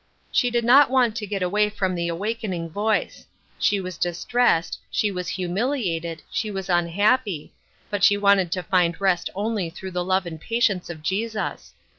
[0.31, 3.27] She did not want to get away from the awakening voice.
[3.59, 7.53] She was distressed, she was humiliated, she was unhappy;
[7.91, 11.75] but she wanted to find rest only through the love and patience of Jesus.